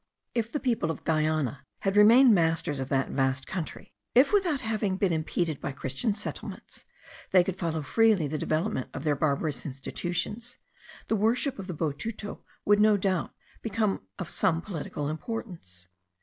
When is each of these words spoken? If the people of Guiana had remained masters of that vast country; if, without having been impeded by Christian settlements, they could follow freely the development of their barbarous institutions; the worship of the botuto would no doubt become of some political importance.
If 0.33 0.51
the 0.51 0.59
people 0.59 0.89
of 0.89 1.03
Guiana 1.03 1.63
had 1.81 1.95
remained 1.95 2.33
masters 2.33 2.79
of 2.79 2.89
that 2.89 3.09
vast 3.11 3.45
country; 3.45 3.93
if, 4.15 4.33
without 4.33 4.61
having 4.61 4.97
been 4.97 5.13
impeded 5.13 5.61
by 5.61 5.73
Christian 5.73 6.15
settlements, 6.15 6.85
they 7.29 7.43
could 7.43 7.55
follow 7.59 7.83
freely 7.83 8.27
the 8.27 8.39
development 8.39 8.89
of 8.95 9.03
their 9.03 9.15
barbarous 9.15 9.63
institutions; 9.63 10.57
the 11.07 11.15
worship 11.15 11.59
of 11.59 11.67
the 11.67 11.75
botuto 11.75 12.41
would 12.65 12.79
no 12.79 12.97
doubt 12.97 13.35
become 13.61 14.01
of 14.17 14.27
some 14.31 14.59
political 14.59 15.07
importance. 15.07 15.87